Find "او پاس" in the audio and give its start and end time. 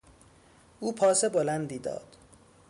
0.79-1.23